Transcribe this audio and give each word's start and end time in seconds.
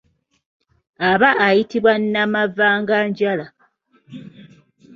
Aba 1.11 1.29
ayitibwa 1.45 1.93
nnamavaganjala. 2.01 3.45